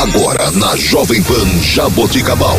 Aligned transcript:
Agora 0.00 0.50
na 0.52 0.74
Jovem 0.76 1.22
Pan 1.22 1.46
Jaboticabal. 1.60 2.56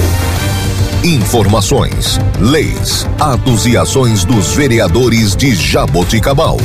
Informações, 1.03 2.19
leis, 2.39 3.07
atos 3.19 3.65
e 3.65 3.75
ações 3.75 4.23
dos 4.23 4.53
vereadores 4.53 5.35
de 5.35 5.55
Jaboticabal. 5.55 6.57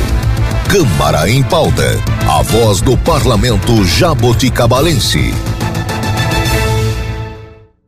Câmara 0.69 1.27
em 1.27 1.41
pauta. 1.41 1.99
A 2.29 2.43
voz 2.43 2.79
do 2.81 2.95
parlamento 2.95 3.83
jaboticabalense. 3.85 5.33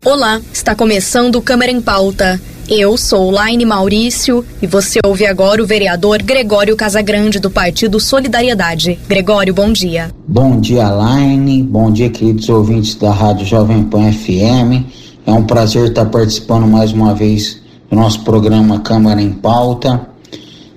Olá, 0.03 0.41
está 0.51 0.73
começando 0.73 1.39
Câmara 1.43 1.69
em 1.69 1.79
Pauta. 1.79 2.41
Eu 2.71 2.95
sou 2.97 3.31
Laine 3.31 3.65
Maurício 3.65 4.45
e 4.61 4.67
você 4.67 4.99
ouve 5.03 5.25
agora 5.25 5.59
o 5.59 5.65
vereador 5.65 6.21
Gregório 6.21 6.75
Casagrande 6.75 7.39
do 7.39 7.49
Partido 7.49 7.99
Solidariedade. 7.99 8.99
Gregório, 9.07 9.51
bom 9.55 9.73
dia. 9.73 10.11
Bom 10.27 10.59
dia, 10.59 10.87
Laine. 10.87 11.63
Bom 11.63 11.91
dia, 11.91 12.11
queridos 12.11 12.47
ouvintes 12.47 12.93
da 12.93 13.11
Rádio 13.11 13.43
Jovem 13.43 13.85
Pan 13.85 14.11
FM. 14.11 14.85
É 15.25 15.31
um 15.31 15.45
prazer 15.45 15.87
estar 15.87 16.05
participando 16.05 16.67
mais 16.67 16.91
uma 16.91 17.15
vez 17.15 17.59
do 17.89 17.95
nosso 17.95 18.19
programa 18.21 18.79
Câmara 18.81 19.19
em 19.19 19.31
Pauta. 19.31 20.07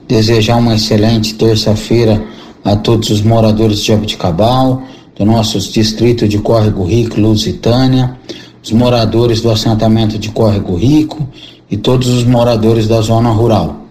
Desejar 0.08 0.56
uma 0.56 0.76
excelente 0.76 1.34
terça-feira 1.34 2.24
a 2.64 2.74
todos 2.74 3.10
os 3.10 3.20
moradores 3.20 3.80
de 3.80 3.88
Jabuticabal, 3.88 4.82
do 5.14 5.26
nosso 5.26 5.58
distrito 5.58 6.26
de 6.26 6.38
Córrego 6.38 6.84
Rico, 6.84 7.20
Lusitânia, 7.20 8.16
os 8.64 8.72
moradores 8.72 9.42
do 9.42 9.50
assentamento 9.50 10.18
de 10.18 10.30
Córrego 10.30 10.74
Rico 10.74 11.28
e 11.72 11.76
todos 11.78 12.06
os 12.08 12.22
moradores 12.22 12.86
da 12.86 13.00
zona 13.00 13.30
rural. 13.30 13.86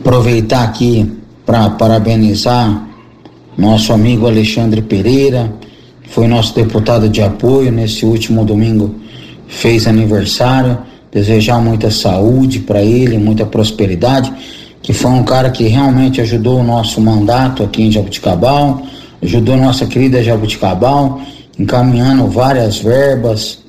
Aproveitar 0.00 0.64
aqui 0.64 1.08
para 1.46 1.70
parabenizar 1.70 2.88
nosso 3.56 3.92
amigo 3.92 4.26
Alexandre 4.26 4.82
Pereira, 4.82 5.54
foi 6.08 6.26
nosso 6.26 6.52
deputado 6.56 7.08
de 7.08 7.22
apoio 7.22 7.70
nesse 7.70 8.04
último 8.04 8.44
domingo, 8.44 8.96
fez 9.46 9.86
aniversário. 9.86 10.78
Desejar 11.12 11.60
muita 11.62 11.90
saúde 11.90 12.58
para 12.58 12.82
ele, 12.82 13.16
muita 13.16 13.46
prosperidade, 13.46 14.30
que 14.82 14.92
foi 14.92 15.12
um 15.12 15.22
cara 15.22 15.50
que 15.50 15.64
realmente 15.64 16.20
ajudou 16.20 16.60
o 16.60 16.64
nosso 16.64 17.00
mandato 17.00 17.62
aqui 17.62 17.84
em 17.84 17.92
Jabuticabal, 17.92 18.82
ajudou 19.22 19.56
nossa 19.56 19.86
querida 19.86 20.22
Jabuticabal, 20.22 21.20
encaminhando 21.58 22.26
várias 22.26 22.78
verbas, 22.78 23.60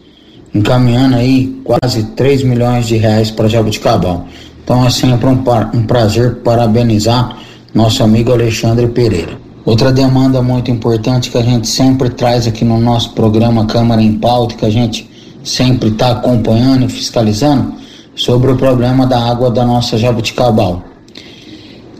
encaminhando 0.53 1.15
aí 1.15 1.61
quase 1.63 2.03
3 2.15 2.43
milhões 2.43 2.87
de 2.87 2.97
reais 2.97 3.31
para 3.31 3.47
Jabuticabal. 3.47 4.27
Então 4.63 4.85
é 4.85 4.89
sempre 4.89 5.27
um, 5.27 5.43
um 5.73 5.83
prazer 5.83 6.35
parabenizar 6.37 7.37
nosso 7.73 8.03
amigo 8.03 8.31
Alexandre 8.31 8.87
Pereira. 8.87 9.37
Outra 9.65 9.91
demanda 9.91 10.41
muito 10.41 10.71
importante 10.71 11.29
que 11.29 11.37
a 11.37 11.41
gente 11.41 11.67
sempre 11.67 12.09
traz 12.09 12.47
aqui 12.47 12.63
no 12.63 12.79
nosso 12.79 13.13
programa 13.13 13.65
Câmara 13.65 14.01
em 14.01 14.13
Pauta, 14.13 14.55
que 14.55 14.65
a 14.65 14.69
gente 14.69 15.09
sempre 15.43 15.89
está 15.89 16.11
acompanhando 16.11 16.85
e 16.85 16.89
fiscalizando, 16.89 17.73
sobre 18.15 18.51
o 18.51 18.55
problema 18.55 19.05
da 19.05 19.19
água 19.19 19.51
da 19.51 19.65
nossa 19.65 19.97
Jabuticabal. 19.97 20.83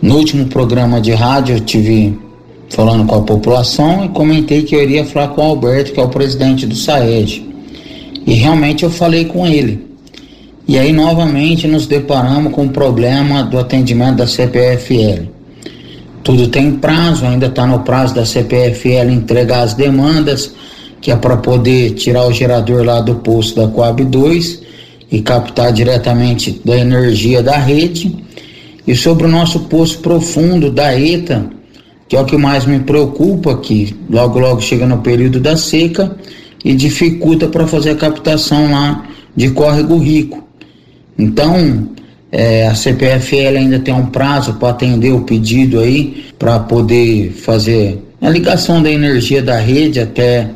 No 0.01 0.15
último 0.15 0.45
programa 0.47 1.01
de 1.01 1.11
rádio 1.11 1.55
eu 1.55 1.59
tive 1.59 2.17
falando 2.69 3.05
com 3.05 3.15
a 3.15 3.21
população 3.21 4.05
e 4.05 4.09
comentei 4.09 4.63
que 4.63 4.75
eu 4.75 4.83
iria 4.83 5.05
falar 5.05 5.29
com 5.29 5.41
o 5.41 5.49
Alberto, 5.51 5.91
que 5.91 5.99
é 5.99 6.03
o 6.03 6.09
presidente 6.09 6.65
do 6.65 6.75
SAED. 6.75 7.47
E 8.27 8.33
realmente 8.33 8.83
eu 8.83 8.91
falei 8.91 9.23
com 9.23 9.47
ele. 9.47 9.87
E 10.67 10.77
aí 10.77 10.91
novamente 10.91 11.65
nos 11.65 11.87
deparamos 11.87 12.51
com 12.51 12.65
o 12.65 12.69
problema 12.69 13.41
do 13.41 13.57
atendimento 13.57 14.17
da 14.17 14.27
CPFL. 14.27 15.23
Tudo 16.23 16.49
tem 16.49 16.73
prazo, 16.73 17.25
ainda 17.25 17.45
está 17.45 17.65
no 17.65 17.79
prazo 17.79 18.13
da 18.13 18.25
CPFL 18.25 19.09
entregar 19.09 19.61
as 19.61 19.73
demandas, 19.73 20.51
que 20.99 21.09
é 21.09 21.15
para 21.15 21.37
poder 21.37 21.91
tirar 21.91 22.27
o 22.27 22.33
gerador 22.33 22.83
lá 22.83 22.99
do 22.99 23.15
posto 23.15 23.61
da 23.61 23.67
Coab 23.69 24.03
2 24.03 24.61
e 25.09 25.21
captar 25.21 25.71
diretamente 25.71 26.59
da 26.65 26.77
energia 26.77 27.41
da 27.41 27.57
rede. 27.57 28.13
E 28.85 28.93
sobre 28.93 29.25
o 29.25 29.29
nosso 29.29 29.61
poço 29.61 29.99
profundo 29.99 30.69
da 30.69 30.99
ETA, 30.99 31.45
que 32.09 32.15
é 32.17 32.19
o 32.19 32.25
que 32.25 32.35
mais 32.35 32.65
me 32.65 32.79
preocupa, 32.79 33.55
que 33.57 33.95
logo 34.09 34.37
logo 34.37 34.59
chega 34.59 34.85
no 34.85 34.97
período 34.97 35.39
da 35.39 35.55
seca, 35.55 36.13
e 36.67 36.75
dificulta 36.75 37.47
para 37.47 37.65
fazer 37.65 37.91
a 37.91 37.95
captação 37.95 38.69
lá 38.69 39.05
de 39.33 39.49
córrego 39.51 39.97
rico. 39.97 40.43
Então, 41.17 41.87
é, 42.29 42.67
a 42.67 42.75
CPFL 42.75 43.57
ainda 43.57 43.79
tem 43.79 43.93
um 43.93 44.07
prazo 44.07 44.55
para 44.55 44.71
atender 44.71 45.13
o 45.13 45.21
pedido 45.21 45.79
aí, 45.79 46.25
para 46.37 46.59
poder 46.59 47.31
fazer 47.31 48.03
a 48.21 48.29
ligação 48.29 48.83
da 48.83 48.91
energia 48.91 49.41
da 49.41 49.57
rede 49.57 50.01
até 50.01 50.49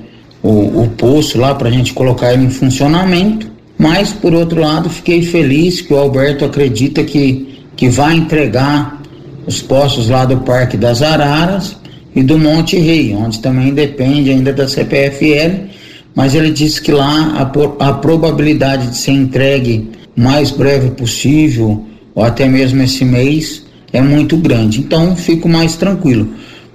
o, 0.43 0.83
o 0.83 0.89
poço 0.97 1.37
lá, 1.37 1.55
para 1.55 1.69
a 1.69 1.71
gente 1.71 1.93
colocar 1.93 2.33
ele 2.33 2.43
em 2.43 2.49
funcionamento. 2.49 3.49
Mas, 3.77 4.11
por 4.11 4.33
outro 4.33 4.59
lado, 4.59 4.89
fiquei 4.89 5.21
feliz 5.21 5.79
que 5.79 5.93
o 5.93 5.97
Alberto 5.97 6.43
acredita 6.43 7.05
que, 7.05 7.63
que 7.77 7.87
vai 7.87 8.17
entregar 8.17 9.01
os 9.47 9.61
postos 9.61 10.09
lá 10.09 10.25
do 10.25 10.39
Parque 10.39 10.75
das 10.75 11.01
Araras 11.01 11.77
e 12.13 12.21
do 12.21 12.37
Monte 12.37 12.77
Rei, 12.77 13.15
onde 13.15 13.39
também 13.39 13.73
depende 13.73 14.29
ainda 14.29 14.51
da 14.51 14.67
CPFL 14.67 15.71
mas 16.15 16.35
ele 16.35 16.51
disse 16.51 16.81
que 16.81 16.91
lá 16.91 17.33
a, 17.37 17.87
a 17.87 17.93
probabilidade 17.93 18.87
de 18.87 18.97
ser 18.97 19.11
entregue 19.11 19.89
mais 20.15 20.51
breve 20.51 20.91
possível, 20.91 21.85
ou 22.13 22.23
até 22.23 22.47
mesmo 22.47 22.81
esse 22.81 23.05
mês, 23.05 23.65
é 23.93 24.01
muito 24.01 24.37
grande. 24.37 24.79
Então 24.79 25.15
fico 25.15 25.47
mais 25.47 25.75
tranquilo. 25.75 26.27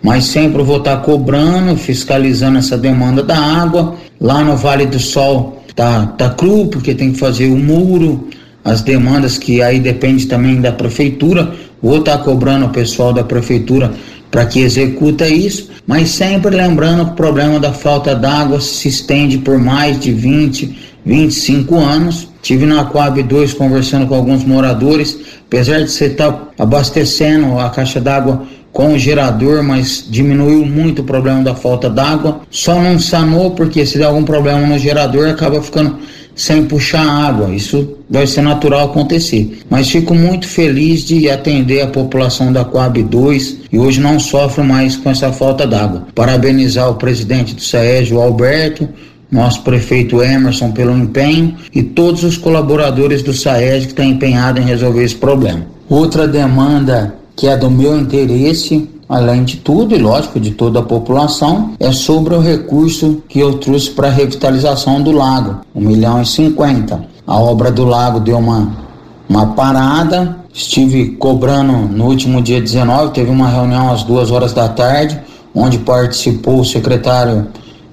Mas 0.02 0.24
sempre 0.26 0.62
vou 0.62 0.78
estar 0.78 0.98
cobrando, 0.98 1.76
fiscalizando 1.76 2.58
essa 2.58 2.78
demanda 2.78 3.22
da 3.22 3.36
água. 3.36 3.96
Lá 4.20 4.42
no 4.42 4.56
Vale 4.56 4.86
do 4.86 4.98
Sol 4.98 5.62
tá, 5.74 6.06
tá 6.06 6.30
cru, 6.30 6.68
porque 6.68 6.94
tem 6.94 7.12
que 7.12 7.18
fazer 7.18 7.46
o 7.48 7.56
muro, 7.56 8.28
as 8.64 8.82
demandas 8.82 9.36
que 9.38 9.62
aí 9.62 9.80
depende 9.80 10.26
também 10.26 10.60
da 10.60 10.72
prefeitura. 10.72 11.52
Vou 11.82 11.98
estar 11.98 12.18
cobrando 12.18 12.66
o 12.66 12.70
pessoal 12.70 13.12
da 13.12 13.24
prefeitura 13.24 13.92
para 14.36 14.44
que 14.44 14.60
executa 14.60 15.26
isso, 15.26 15.70
mas 15.86 16.10
sempre 16.10 16.54
lembrando 16.54 17.06
que 17.06 17.12
o 17.12 17.14
problema 17.14 17.58
da 17.58 17.72
falta 17.72 18.14
d'água 18.14 18.60
se 18.60 18.86
estende 18.86 19.38
por 19.38 19.58
mais 19.58 19.98
de 19.98 20.12
20, 20.12 20.78
25 21.06 21.74
anos. 21.76 22.28
Tive 22.42 22.66
na 22.66 22.84
Coab 22.84 23.22
2 23.22 23.54
conversando 23.54 24.06
com 24.06 24.14
alguns 24.14 24.44
moradores, 24.44 25.18
apesar 25.46 25.78
de 25.78 25.90
você 25.90 26.08
estar 26.08 26.30
tá 26.30 26.48
abastecendo 26.58 27.58
a 27.58 27.70
caixa 27.70 27.98
d'água 27.98 28.42
com 28.74 28.92
o 28.92 28.98
gerador, 28.98 29.62
mas 29.62 30.04
diminuiu 30.06 30.66
muito 30.66 31.00
o 31.00 31.04
problema 31.06 31.42
da 31.42 31.54
falta 31.54 31.88
d'água. 31.88 32.42
Só 32.50 32.78
não 32.78 32.98
sanou 32.98 33.52
porque 33.52 33.86
se 33.86 33.96
der 33.96 34.04
algum 34.04 34.22
problema 34.22 34.66
no 34.66 34.78
gerador 34.78 35.30
acaba 35.30 35.62
ficando 35.62 35.96
sem 36.36 36.64
puxar 36.64 37.02
água. 37.02 37.52
Isso 37.52 37.96
vai 38.08 38.26
ser 38.26 38.42
natural 38.42 38.84
acontecer. 38.84 39.60
Mas 39.68 39.90
fico 39.90 40.14
muito 40.14 40.46
feliz 40.46 41.00
de 41.00 41.28
atender 41.30 41.80
a 41.80 41.86
população 41.86 42.52
da 42.52 42.64
Coab 42.64 43.02
2 43.02 43.56
e 43.72 43.78
hoje 43.78 44.00
não 44.00 44.20
sofro 44.20 44.62
mais 44.62 44.96
com 44.96 45.10
essa 45.10 45.32
falta 45.32 45.66
d'água. 45.66 46.06
Parabenizar 46.14 46.90
o 46.90 46.96
presidente 46.96 47.54
do 47.54 47.62
SAEG, 47.62 48.12
Alberto, 48.12 48.86
nosso 49.30 49.62
prefeito 49.62 50.22
Emerson 50.22 50.70
pelo 50.70 50.96
empenho 50.96 51.56
e 51.74 51.82
todos 51.82 52.22
os 52.22 52.36
colaboradores 52.36 53.22
do 53.22 53.32
SAEG 53.32 53.80
que 53.80 53.86
estão 53.88 54.04
empenhados 54.04 54.62
em 54.62 54.66
resolver 54.66 55.02
esse 55.02 55.16
problema. 55.16 55.66
Outra 55.88 56.28
demanda 56.28 57.14
que 57.34 57.46
é 57.46 57.56
do 57.56 57.70
meu 57.70 57.98
interesse 57.98 58.88
além 59.08 59.44
de 59.44 59.58
tudo 59.58 59.94
e 59.94 59.98
lógico 59.98 60.40
de 60.40 60.50
toda 60.50 60.80
a 60.80 60.82
população, 60.82 61.72
é 61.78 61.92
sobre 61.92 62.34
o 62.34 62.40
recurso 62.40 63.22
que 63.28 63.38
eu 63.38 63.54
trouxe 63.58 63.90
para 63.90 64.08
a 64.08 64.10
revitalização 64.10 65.00
do 65.00 65.12
lago, 65.12 65.60
um 65.74 65.80
milhão 65.80 66.20
e 66.20 66.26
cinquenta. 66.26 67.04
A 67.26 67.38
obra 67.38 67.70
do 67.70 67.84
lago 67.84 68.20
deu 68.20 68.38
uma, 68.38 68.72
uma 69.28 69.48
parada, 69.48 70.36
estive 70.52 71.10
cobrando 71.10 71.72
no 71.72 72.06
último 72.06 72.40
dia 72.40 72.60
19, 72.60 73.12
teve 73.12 73.30
uma 73.30 73.48
reunião 73.48 73.92
às 73.92 74.02
duas 74.02 74.30
horas 74.30 74.52
da 74.52 74.68
tarde, 74.68 75.20
onde 75.54 75.78
participou 75.78 76.60
o 76.60 76.64
secretário 76.64 77.48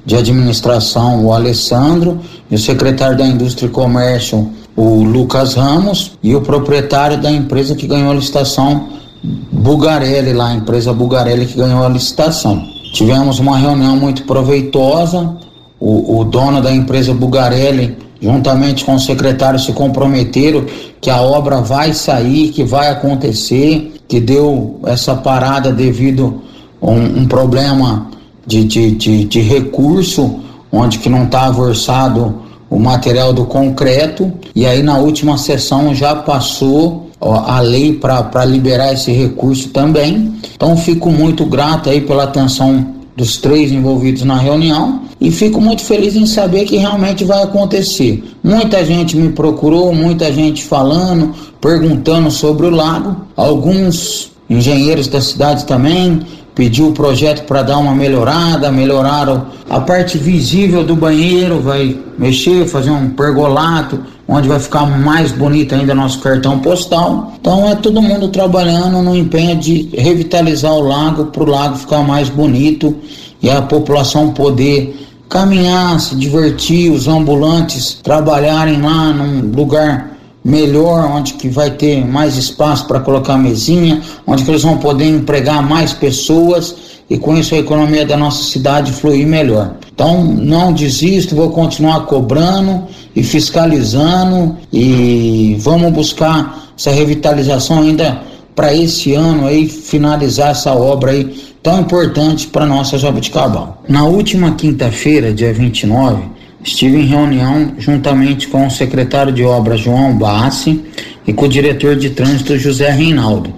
de 0.05 0.15
administração, 0.15 1.23
o 1.23 1.33
Alessandro, 1.33 2.19
e 2.51 2.55
o 2.55 2.59
secretário 2.59 3.17
da 3.17 3.25
Indústria 3.25 3.67
e 3.67 3.69
Comércio, 3.69 4.51
o 4.75 5.03
Lucas 5.03 5.53
Ramos, 5.53 6.17
e 6.21 6.35
o 6.35 6.41
proprietário 6.41 7.21
da 7.21 7.31
empresa 7.31 7.75
que 7.75 7.87
ganhou 7.87 8.11
a 8.11 8.15
licitação, 8.15 8.89
Bugarelli, 9.23 10.33
lá, 10.33 10.49
a 10.49 10.53
empresa 10.53 10.91
Bugarelli 10.93 11.45
que 11.45 11.57
ganhou 11.57 11.85
a 11.85 11.89
licitação. 11.89 12.67
Tivemos 12.93 13.39
uma 13.39 13.57
reunião 13.57 13.95
muito 13.95 14.23
proveitosa. 14.23 15.37
O, 15.79 16.19
o 16.19 16.23
dono 16.25 16.61
da 16.61 16.71
empresa 16.71 17.13
Bugarelli, 17.13 17.97
juntamente 18.21 18.83
com 18.83 18.95
o 18.95 18.99
secretário, 18.99 19.59
se 19.59 19.71
comprometeram 19.71 20.65
que 20.99 21.09
a 21.09 21.21
obra 21.21 21.61
vai 21.61 21.93
sair, 21.93 22.49
que 22.49 22.63
vai 22.63 22.89
acontecer, 22.89 23.93
que 24.07 24.19
deu 24.19 24.79
essa 24.85 25.15
parada 25.15 25.71
devido 25.71 26.41
a 26.81 26.89
um, 26.89 27.21
um 27.21 27.27
problema 27.27 28.07
de, 28.45 28.65
de, 28.65 28.91
de, 28.91 29.25
de 29.25 29.41
recurso, 29.41 30.39
onde 30.71 30.99
que 30.99 31.09
não 31.09 31.23
estava 31.23 31.61
orçado 31.61 32.41
o 32.69 32.77
material 32.77 33.31
do 33.31 33.45
concreto. 33.45 34.31
E 34.53 34.65
aí 34.65 34.83
na 34.83 34.97
última 34.97 35.37
sessão 35.37 35.95
já 35.95 36.15
passou 36.15 37.09
a 37.31 37.59
lei 37.61 37.93
para 37.93 38.43
liberar 38.45 38.93
esse 38.93 39.11
recurso 39.11 39.69
também. 39.69 40.33
Então 40.55 40.75
fico 40.75 41.09
muito 41.09 41.45
grato 41.45 41.89
aí 41.89 42.01
pela 42.01 42.23
atenção 42.23 42.93
dos 43.15 43.37
três 43.37 43.71
envolvidos 43.71 44.23
na 44.23 44.37
reunião 44.37 45.01
e 45.21 45.31
fico 45.31 45.61
muito 45.61 45.83
feliz 45.83 46.15
em 46.15 46.25
saber 46.25 46.65
que 46.65 46.77
realmente 46.77 47.23
vai 47.23 47.43
acontecer. 47.43 48.23
Muita 48.43 48.83
gente 48.83 49.15
me 49.15 49.29
procurou, 49.29 49.93
muita 49.93 50.33
gente 50.33 50.63
falando, 50.63 51.33
perguntando 51.61 52.29
sobre 52.29 52.65
o 52.65 52.69
lago, 52.71 53.15
alguns 53.35 54.31
engenheiros 54.49 55.07
da 55.07 55.21
cidade 55.21 55.65
também 55.65 56.21
pediu 56.55 56.89
o 56.89 56.93
projeto 56.93 57.45
para 57.45 57.63
dar 57.63 57.77
uma 57.77 57.95
melhorada, 57.95 58.71
melhoraram 58.71 59.47
a 59.69 59.79
parte 59.79 60.17
visível 60.17 60.83
do 60.83 60.95
banheiro, 60.95 61.59
vai 61.59 61.97
mexer, 62.17 62.67
fazer 62.67 62.91
um 62.91 63.09
pergolato, 63.09 63.99
onde 64.27 64.47
vai 64.47 64.59
ficar 64.59 64.85
mais 64.85 65.31
bonito 65.31 65.73
ainda 65.73 65.95
nosso 65.95 66.19
cartão 66.19 66.59
postal. 66.59 67.33
Então 67.39 67.69
é 67.69 67.75
todo 67.75 68.01
mundo 68.01 68.27
trabalhando 68.27 69.01
no 69.01 69.15
empenho 69.15 69.55
de 69.57 69.89
revitalizar 69.97 70.71
o 70.71 70.81
lago 70.81 71.25
para 71.25 71.43
o 71.43 71.49
lago 71.49 71.77
ficar 71.77 72.03
mais 72.03 72.29
bonito 72.29 72.95
e 73.41 73.49
a 73.49 73.61
população 73.61 74.31
poder 74.31 74.95
caminhar, 75.27 75.99
se 75.99 76.15
divertir, 76.15 76.91
os 76.91 77.07
ambulantes 77.07 77.99
trabalharem 78.03 78.79
lá 78.79 79.11
num 79.11 79.41
lugar 79.49 80.12
melhor, 80.43 81.09
onde 81.09 81.33
que 81.33 81.47
vai 81.47 81.71
ter 81.71 82.05
mais 82.05 82.35
espaço 82.35 82.85
para 82.85 82.99
colocar 82.99 83.37
mesinha, 83.37 84.01
onde 84.27 84.43
que 84.43 84.51
eles 84.51 84.63
vão 84.63 84.77
poder 84.77 85.07
empregar 85.07 85.67
mais 85.67 85.93
pessoas 85.93 86.75
e 87.09 87.17
com 87.17 87.37
isso 87.37 87.55
a 87.55 87.59
economia 87.59 88.05
da 88.05 88.17
nossa 88.17 88.43
cidade 88.43 88.91
fluir 88.91 89.25
melhor. 89.25 89.75
Então 89.93 90.23
não 90.23 90.73
desisto, 90.73 91.35
vou 91.35 91.49
continuar 91.51 92.01
cobrando 92.07 92.83
e 93.15 93.23
fiscalizando 93.23 94.57
e 94.71 95.55
vamos 95.59 95.91
buscar 95.91 96.71
essa 96.77 96.91
revitalização 96.91 97.79
ainda 97.79 98.21
para 98.55 98.73
esse 98.73 99.13
ano 99.13 99.47
aí 99.47 99.67
finalizar 99.67 100.51
essa 100.51 100.73
obra 100.73 101.11
aí 101.11 101.53
tão 101.61 101.81
importante 101.81 102.47
para 102.47 102.65
nossa 102.65 102.97
Jabuticabal. 102.97 103.81
Na 103.87 104.03
última 104.03 104.51
quinta-feira, 104.51 105.33
dia 105.33 105.53
29, 105.53 106.23
estive 106.63 106.97
em 106.97 107.05
reunião 107.05 107.73
juntamente 107.77 108.47
com 108.47 108.65
o 108.65 108.71
secretário 108.71 109.33
de 109.33 109.43
obras 109.43 109.81
João 109.81 110.17
Bassi 110.17 110.83
e 111.27 111.33
com 111.33 111.45
o 111.45 111.49
diretor 111.49 111.95
de 111.95 112.11
trânsito 112.11 112.57
José 112.57 112.89
Reinaldo, 112.89 113.53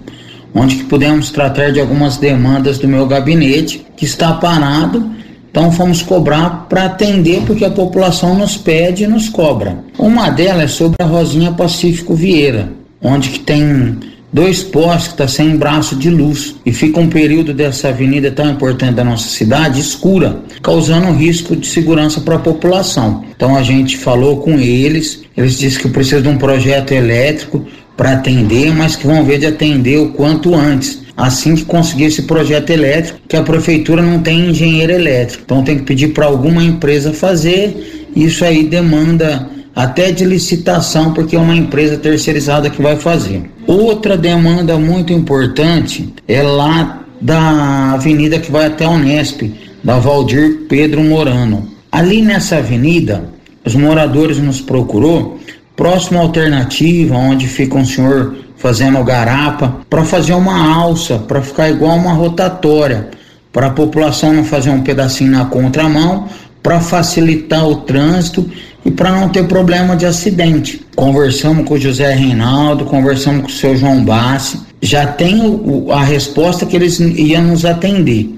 onde 0.53 0.75
pudemos 0.85 1.29
tratar 1.29 1.71
de 1.71 1.79
algumas 1.79 2.17
demandas 2.17 2.79
do 2.79 2.87
meu 2.87 3.05
gabinete 3.05 3.85
que 3.95 4.05
está 4.05 4.33
parado. 4.33 5.11
Então 5.51 5.71
fomos 5.71 6.01
cobrar 6.01 6.65
para 6.67 6.85
atender 6.85 7.41
porque 7.45 7.63
a 7.63 7.69
população 7.69 8.35
nos 8.35 8.57
pede 8.57 9.03
e 9.03 9.07
nos 9.07 9.29
cobra. 9.29 9.77
Uma 9.97 10.29
delas 10.29 10.63
é 10.63 10.67
sobre 10.67 10.97
a 10.99 11.05
Rosinha 11.05 11.51
Pacífico 11.51 12.13
Vieira, 12.13 12.73
onde 13.01 13.29
que 13.29 13.39
tem 13.39 13.97
dois 14.35 14.61
postes 14.61 15.07
que 15.07 15.13
está 15.13 15.29
sem 15.29 15.55
braço 15.55 15.95
de 15.95 16.09
luz 16.09 16.57
e 16.65 16.73
fica 16.73 16.99
um 16.99 17.07
período 17.07 17.53
dessa 17.53 17.87
avenida 17.87 18.29
tão 18.29 18.51
importante 18.51 18.95
da 18.95 19.03
nossa 19.05 19.29
cidade 19.29 19.79
escura, 19.79 20.41
causando 20.61 21.07
um 21.07 21.15
risco 21.15 21.55
de 21.55 21.65
segurança 21.65 22.19
para 22.19 22.35
a 22.35 22.39
população. 22.39 23.23
Então 23.33 23.55
a 23.55 23.63
gente 23.63 23.95
falou 23.95 24.41
com 24.41 24.59
eles, 24.59 25.21
eles 25.37 25.57
disseram 25.57 25.83
que 25.83 25.89
precisa 25.89 26.21
de 26.21 26.27
um 26.27 26.37
projeto 26.37 26.91
elétrico 26.91 27.65
para 27.95 28.11
atender, 28.11 28.75
mas 28.75 28.97
que 28.97 29.07
vão 29.07 29.23
ver 29.23 29.39
de 29.39 29.45
atender 29.45 29.99
o 29.99 30.09
quanto 30.09 30.53
antes. 30.53 31.05
Assim 31.15 31.55
que 31.55 31.63
conseguir 31.63 32.03
esse 32.03 32.23
projeto 32.23 32.69
elétrico, 32.71 33.21
que 33.29 33.38
a 33.38 33.41
prefeitura 33.41 34.01
não 34.01 34.19
tem 34.19 34.49
engenheiro 34.49 34.91
elétrico, 34.91 35.43
então 35.45 35.63
tem 35.63 35.77
que 35.77 35.83
pedir 35.83 36.09
para 36.09 36.25
alguma 36.25 36.61
empresa 36.61 37.13
fazer. 37.13 38.09
Isso 38.13 38.43
aí 38.43 38.65
demanda 38.65 39.49
até 39.73 40.11
de 40.11 40.25
licitação, 40.25 41.13
porque 41.13 41.38
é 41.38 41.39
uma 41.39 41.55
empresa 41.55 41.95
terceirizada 41.95 42.69
que 42.69 42.81
vai 42.81 42.97
fazer. 42.97 43.54
Outra 43.75 44.16
demanda 44.16 44.77
muito 44.77 45.12
importante 45.12 46.13
é 46.30 46.42
lá 46.42 47.01
da 47.19 47.92
avenida 47.92 48.39
que 48.39 48.50
vai 48.50 48.68
até 48.68 48.86
a 48.86 48.89
Unesp, 48.89 49.54
da 49.83 50.00
Valdir 50.00 50.62
Pedro 50.69 51.04
Morano. 51.04 51.68
Ali 51.92 52.22
nessa 52.22 52.60
avenida, 52.60 53.25
os 53.66 53.75
moradores 53.75 54.38
nos 54.38 54.62
procurou, 54.62 55.38
próximo 55.75 56.19
à 56.19 56.22
alternativa, 56.22 57.18
onde 57.18 57.48
fica 57.48 57.77
um 57.77 57.83
senhor 57.83 58.36
fazendo 58.56 59.04
garapa, 59.04 59.81
para 59.89 60.06
fazer 60.06 60.36
uma 60.36 60.74
alça, 60.74 61.19
para 61.19 61.42
ficar 61.42 61.69
igual 61.69 61.98
uma 61.98 62.13
rotatória, 62.13 63.10
para 63.51 63.68
a 63.68 63.72
população 63.72 64.31
não 64.31 64.45
fazer 64.45 64.69
um 64.69 64.83
pedacinho 64.83 65.31
na 65.31 65.45
contramão, 65.45 66.30
para 66.65 66.79
facilitar 66.79 67.63
o 67.63 67.75
trânsito 67.75 68.50
e 68.83 68.89
para 68.89 69.12
não 69.12 69.29
ter 69.29 69.47
problema 69.47 69.95
de 69.95 70.03
acidente. 70.03 70.81
Conversamos 70.95 71.67
com 71.67 71.75
o 71.75 71.79
José 71.79 72.12
Reinaldo, 72.15 72.85
conversamos 72.85 73.41
com 73.44 73.47
o 73.50 73.51
seu 73.51 73.77
João 73.77 74.03
Bassi, 74.03 74.59
já 74.81 75.06
tem 75.06 75.41
o, 75.45 75.91
a 75.91 76.03
resposta 76.03 76.65
que 76.65 76.75
eles 76.75 77.00
iam 77.00 77.44
nos 77.44 77.65
atender, 77.65 78.31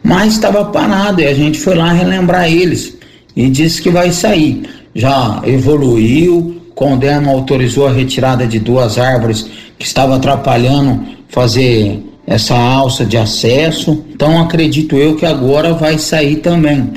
mas 0.00 0.34
estava 0.34 0.64
parado 0.66 1.22
e 1.22 1.26
a 1.26 1.34
gente 1.34 1.58
foi 1.58 1.74
lá 1.74 1.92
relembrar 1.92 2.48
eles 2.48 2.96
e 3.34 3.50
disse 3.50 3.82
que 3.82 3.90
vai 3.90 4.12
sair. 4.12 4.62
Já 4.94 5.42
evoluiu, 5.44 6.62
Condeno 6.76 7.30
autorizou 7.30 7.88
a 7.88 7.92
retirada 7.92 8.46
de 8.46 8.60
duas 8.60 8.96
árvores 8.96 9.44
que 9.76 9.84
estavam 9.84 10.14
atrapalhando 10.14 11.04
fazer 11.28 12.00
essa 12.28 12.56
alça 12.56 13.04
de 13.04 13.16
acesso. 13.16 14.04
Então 14.14 14.40
acredito 14.40 14.94
eu 14.94 15.16
que 15.16 15.26
agora 15.26 15.74
vai 15.74 15.98
sair 15.98 16.36
também. 16.36 16.92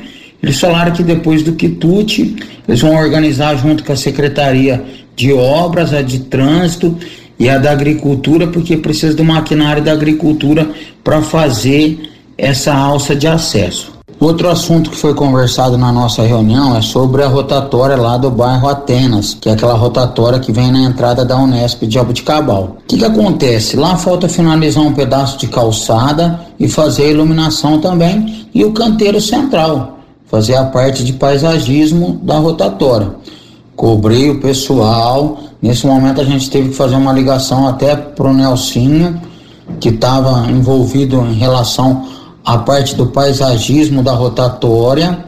Eles 0.46 0.60
falaram 0.60 0.92
que 0.92 1.02
depois 1.02 1.42
do 1.42 1.54
quitute, 1.54 2.36
eles 2.68 2.80
vão 2.80 2.94
organizar 2.94 3.56
junto 3.56 3.82
com 3.82 3.92
a 3.92 3.96
Secretaria 3.96 4.80
de 5.16 5.32
Obras, 5.32 5.92
a 5.92 6.02
de 6.02 6.20
Trânsito 6.20 6.96
e 7.36 7.48
a 7.48 7.58
da 7.58 7.72
Agricultura, 7.72 8.46
porque 8.46 8.76
precisa 8.76 9.12
do 9.12 9.24
maquinário 9.24 9.82
da 9.82 9.90
agricultura 9.90 10.70
para 11.02 11.20
fazer 11.20 11.98
essa 12.38 12.72
alça 12.72 13.16
de 13.16 13.26
acesso. 13.26 13.92
Outro 14.20 14.48
assunto 14.48 14.90
que 14.90 14.96
foi 14.96 15.14
conversado 15.14 15.76
na 15.76 15.90
nossa 15.90 16.22
reunião 16.22 16.76
é 16.76 16.80
sobre 16.80 17.24
a 17.24 17.26
rotatória 17.26 17.96
lá 17.96 18.16
do 18.16 18.30
bairro 18.30 18.68
Atenas, 18.68 19.34
que 19.34 19.48
é 19.48 19.52
aquela 19.52 19.74
rotatória 19.74 20.38
que 20.38 20.52
vem 20.52 20.70
na 20.70 20.82
entrada 20.82 21.24
da 21.24 21.36
Unesp 21.36 21.82
de 21.88 21.98
Abuticabal. 21.98 22.76
O 22.84 22.86
que, 22.86 22.98
que 22.98 23.04
acontece? 23.04 23.76
Lá 23.76 23.96
falta 23.96 24.28
finalizar 24.28 24.84
um 24.84 24.94
pedaço 24.94 25.40
de 25.40 25.48
calçada 25.48 26.38
e 26.56 26.68
fazer 26.68 27.06
a 27.06 27.10
iluminação 27.10 27.80
também 27.80 28.46
e 28.54 28.64
o 28.64 28.72
canteiro 28.72 29.20
central 29.20 29.95
fazer 30.36 30.54
a 30.54 30.66
parte 30.66 31.02
de 31.02 31.14
paisagismo 31.14 32.20
da 32.22 32.36
rotatória. 32.36 33.10
Cobrei 33.74 34.28
o 34.28 34.38
pessoal. 34.38 35.38
Nesse 35.62 35.86
momento 35.86 36.20
a 36.20 36.24
gente 36.24 36.50
teve 36.50 36.68
que 36.68 36.74
fazer 36.74 36.94
uma 36.94 37.10
ligação 37.10 37.66
até 37.66 37.96
pro 37.96 38.34
Nelsinho, 38.34 39.18
que 39.80 39.88
estava 39.88 40.50
envolvido 40.50 41.26
em 41.26 41.32
relação 41.32 42.06
à 42.44 42.58
parte 42.58 42.94
do 42.94 43.06
paisagismo 43.06 44.02
da 44.02 44.12
rotatória, 44.12 45.24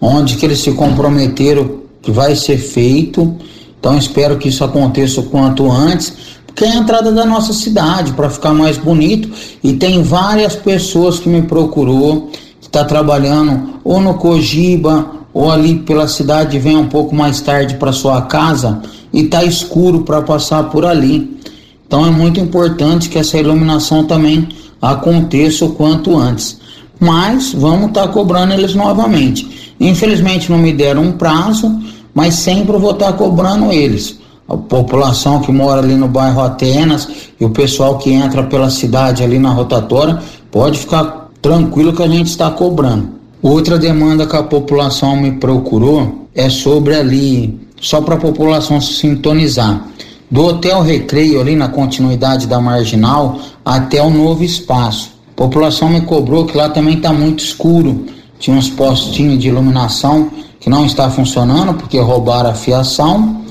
onde 0.00 0.36
que 0.36 0.46
eles 0.46 0.60
se 0.60 0.72
comprometeram 0.72 1.80
que 2.00 2.10
vai 2.10 2.34
ser 2.34 2.56
feito. 2.56 3.36
Então 3.78 3.98
espero 3.98 4.38
que 4.38 4.48
isso 4.48 4.64
aconteça 4.64 5.20
o 5.20 5.24
quanto 5.24 5.70
antes, 5.70 6.10
porque 6.46 6.64
é 6.64 6.70
a 6.70 6.76
entrada 6.76 7.12
da 7.12 7.26
nossa 7.26 7.52
cidade 7.52 8.14
para 8.14 8.30
ficar 8.30 8.54
mais 8.54 8.78
bonito 8.78 9.28
e 9.62 9.74
tem 9.74 10.02
várias 10.02 10.56
pessoas 10.56 11.18
que 11.18 11.28
me 11.28 11.42
procurou 11.42 12.30
está 12.68 12.84
trabalhando 12.84 13.80
ou 13.82 14.00
no 14.00 14.14
Cogiba 14.14 15.10
ou 15.32 15.50
ali 15.50 15.76
pela 15.76 16.06
cidade 16.06 16.58
vem 16.58 16.76
um 16.76 16.86
pouco 16.86 17.14
mais 17.14 17.40
tarde 17.40 17.74
para 17.74 17.92
sua 17.92 18.22
casa 18.22 18.80
e 19.12 19.22
está 19.22 19.42
escuro 19.42 20.00
para 20.00 20.22
passar 20.22 20.64
por 20.64 20.84
ali. 20.84 21.38
Então 21.86 22.06
é 22.06 22.10
muito 22.10 22.38
importante 22.38 23.08
que 23.08 23.18
essa 23.18 23.38
iluminação 23.38 24.04
também 24.04 24.48
aconteça 24.80 25.64
o 25.64 25.72
quanto 25.72 26.16
antes. 26.16 26.60
Mas 27.00 27.52
vamos 27.52 27.88
estar 27.88 28.06
tá 28.06 28.12
cobrando 28.12 28.52
eles 28.52 28.74
novamente. 28.74 29.74
Infelizmente 29.80 30.50
não 30.50 30.58
me 30.58 30.72
deram 30.72 31.02
um 31.02 31.12
prazo, 31.12 31.80
mas 32.12 32.34
sempre 32.34 32.76
vou 32.76 32.90
estar 32.90 33.12
tá 33.12 33.12
cobrando 33.12 33.72
eles. 33.72 34.18
A 34.48 34.56
população 34.56 35.40
que 35.40 35.52
mora 35.52 35.80
ali 35.80 35.94
no 35.94 36.08
bairro 36.08 36.40
Atenas 36.40 37.08
e 37.38 37.44
o 37.44 37.50
pessoal 37.50 37.98
que 37.98 38.12
entra 38.12 38.42
pela 38.42 38.70
cidade 38.70 39.22
ali 39.22 39.38
na 39.38 39.50
rotatória 39.50 40.18
pode 40.50 40.78
ficar 40.78 41.27
tranquilo 41.40 41.92
que 41.92 42.02
a 42.02 42.08
gente 42.08 42.26
está 42.26 42.50
cobrando. 42.50 43.18
Outra 43.42 43.78
demanda 43.78 44.26
que 44.26 44.36
a 44.36 44.42
população 44.42 45.16
me 45.16 45.32
procurou 45.32 46.28
é 46.34 46.50
sobre 46.50 46.94
ali, 46.94 47.58
só 47.80 48.00
para 48.00 48.16
a 48.16 48.18
população 48.18 48.80
se 48.80 48.94
sintonizar, 48.94 49.86
do 50.30 50.44
Hotel 50.44 50.82
Recreio 50.82 51.40
ali 51.40 51.54
na 51.54 51.68
continuidade 51.68 52.46
da 52.46 52.60
Marginal 52.60 53.38
até 53.64 54.02
o 54.02 54.10
novo 54.10 54.42
espaço. 54.42 55.12
A 55.32 55.36
população 55.36 55.88
me 55.88 56.00
cobrou 56.00 56.46
que 56.46 56.56
lá 56.56 56.68
também 56.68 56.96
está 56.96 57.12
muito 57.12 57.42
escuro, 57.42 58.06
tinha 58.38 58.56
uns 58.56 58.68
postinhos 58.68 59.38
de 59.38 59.48
iluminação 59.48 60.30
que 60.60 60.68
não 60.68 60.84
está 60.84 61.08
funcionando 61.08 61.74
porque 61.74 61.98
roubaram 61.98 62.50
a 62.50 62.54
fiação 62.54 63.42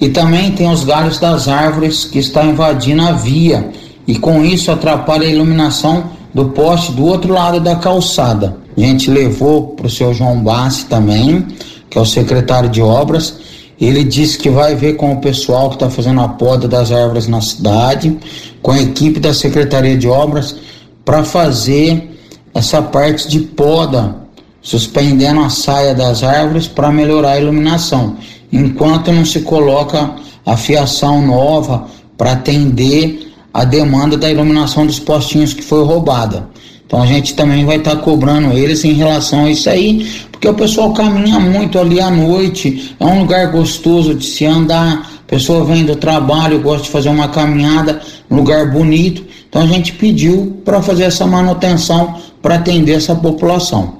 e 0.00 0.08
também 0.08 0.52
tem 0.52 0.70
os 0.70 0.84
galhos 0.84 1.18
das 1.18 1.48
árvores 1.48 2.04
que 2.04 2.18
está 2.18 2.44
invadindo 2.44 3.02
a 3.02 3.12
via 3.12 3.70
e 4.06 4.18
com 4.18 4.44
isso 4.44 4.70
atrapalha 4.70 5.26
a 5.26 5.30
iluminação 5.30 6.04
do 6.34 6.46
poste 6.50 6.92
do 6.92 7.04
outro 7.04 7.32
lado 7.32 7.60
da 7.60 7.76
calçada. 7.76 8.56
A 8.76 8.80
gente 8.80 9.10
levou 9.10 9.68
para 9.68 9.86
o 9.86 9.90
seu 9.90 10.14
João 10.14 10.42
Bassi 10.42 10.86
também, 10.86 11.46
que 11.90 11.98
é 11.98 12.00
o 12.00 12.06
secretário 12.06 12.68
de 12.68 12.80
obras. 12.80 13.38
Ele 13.80 14.04
disse 14.04 14.38
que 14.38 14.48
vai 14.48 14.74
ver 14.74 14.94
com 14.94 15.12
o 15.12 15.20
pessoal 15.20 15.68
que 15.68 15.76
está 15.76 15.90
fazendo 15.90 16.20
a 16.20 16.28
poda 16.28 16.68
das 16.68 16.92
árvores 16.92 17.26
na 17.26 17.40
cidade, 17.40 18.16
com 18.62 18.70
a 18.70 18.80
equipe 18.80 19.18
da 19.20 19.34
Secretaria 19.34 19.96
de 19.96 20.08
Obras, 20.08 20.56
para 21.04 21.24
fazer 21.24 22.16
essa 22.54 22.80
parte 22.80 23.28
de 23.28 23.40
poda 23.40 24.22
suspendendo 24.62 25.40
a 25.40 25.50
saia 25.50 25.94
das 25.94 26.22
árvores 26.22 26.68
para 26.68 26.92
melhorar 26.92 27.32
a 27.32 27.40
iluminação, 27.40 28.16
enquanto 28.52 29.10
não 29.10 29.24
se 29.24 29.40
coloca 29.40 30.14
a 30.46 30.56
fiação 30.56 31.26
nova 31.26 31.86
para 32.16 32.32
atender 32.32 33.31
a 33.52 33.64
demanda 33.64 34.16
da 34.16 34.30
iluminação 34.30 34.86
dos 34.86 34.98
postinhos 34.98 35.52
que 35.52 35.62
foi 35.62 35.84
roubada. 35.84 36.48
Então 36.86 37.02
a 37.02 37.06
gente 37.06 37.34
também 37.34 37.64
vai 37.64 37.76
estar 37.76 37.96
tá 37.96 38.02
cobrando 38.02 38.52
eles 38.52 38.84
em 38.84 38.92
relação 38.92 39.46
a 39.46 39.50
isso 39.50 39.68
aí, 39.68 40.06
porque 40.30 40.46
o 40.46 40.54
pessoal 40.54 40.92
caminha 40.92 41.40
muito 41.40 41.78
ali 41.78 42.00
à 42.00 42.10
noite, 42.10 42.94
é 43.00 43.04
um 43.04 43.20
lugar 43.20 43.50
gostoso 43.50 44.14
de 44.14 44.26
se 44.26 44.44
andar, 44.44 45.10
a 45.26 45.30
pessoa 45.30 45.64
vem 45.64 45.84
do 45.84 45.96
trabalho, 45.96 46.60
gosta 46.60 46.82
de 46.82 46.90
fazer 46.90 47.08
uma 47.08 47.28
caminhada, 47.28 48.00
um 48.30 48.36
lugar 48.36 48.70
bonito. 48.70 49.24
Então 49.48 49.62
a 49.62 49.66
gente 49.66 49.92
pediu 49.94 50.60
para 50.64 50.82
fazer 50.82 51.04
essa 51.04 51.26
manutenção 51.26 52.16
para 52.42 52.56
atender 52.56 52.92
essa 52.92 53.14
população. 53.14 53.94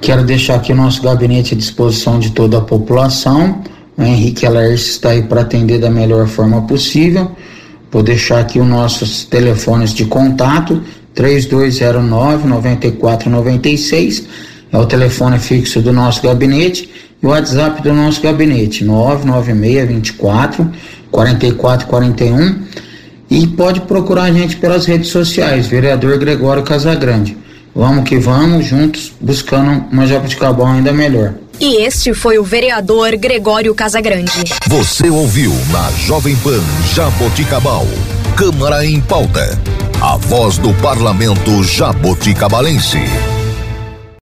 Quero 0.00 0.24
deixar 0.24 0.54
aqui 0.54 0.72
nosso 0.72 1.02
gabinete 1.02 1.54
à 1.54 1.56
disposição 1.58 2.18
de 2.18 2.30
toda 2.30 2.56
a 2.56 2.60
população. 2.62 3.58
O 3.98 4.02
Henrique 4.02 4.46
Alerce 4.46 4.92
está 4.92 5.10
aí 5.10 5.22
para 5.22 5.42
atender 5.42 5.78
da 5.78 5.90
melhor 5.90 6.26
forma 6.26 6.62
possível. 6.62 7.30
Vou 7.90 8.02
deixar 8.02 8.40
aqui 8.40 8.60
os 8.60 8.66
nossos 8.66 9.24
telefones 9.24 9.92
de 9.92 10.04
contato: 10.04 10.82
3209 11.14 12.46
9496 12.48 14.26
é 14.72 14.78
o 14.78 14.86
telefone 14.86 15.38
fixo 15.38 15.80
do 15.80 15.92
nosso 15.92 16.22
gabinete 16.22 16.88
e 17.20 17.26
o 17.26 17.30
WhatsApp 17.30 17.82
do 17.82 17.92
nosso 17.92 18.22
gabinete 18.22 18.84
996 18.84 19.88
24 19.88 20.70
4441 21.10 22.62
e 23.28 23.46
pode 23.46 23.80
procurar 23.82 24.24
a 24.24 24.32
gente 24.32 24.56
pelas 24.56 24.86
redes 24.86 25.08
sociais, 25.08 25.66
vereador 25.66 26.18
Gregório 26.18 26.62
Casagrande. 26.62 27.36
Vamos 27.74 28.08
que 28.08 28.18
vamos, 28.18 28.66
juntos, 28.66 29.12
buscando 29.20 29.84
uma 29.92 30.06
Jabuticabal 30.06 30.66
ainda 30.66 30.92
melhor. 30.92 31.34
E 31.60 31.76
este 31.82 32.14
foi 32.14 32.38
o 32.38 32.42
vereador 32.42 33.14
Gregório 33.18 33.74
Casagrande. 33.74 34.44
Você 34.66 35.10
ouviu 35.10 35.52
na 35.70 35.90
Jovem 35.90 36.34
Pan 36.36 36.62
Jaboticabal. 36.94 37.86
Câmara 38.34 38.86
em 38.86 38.98
pauta. 38.98 39.58
A 40.00 40.16
voz 40.16 40.56
do 40.56 40.72
parlamento 40.80 41.62
jaboticabalense. 41.62 42.96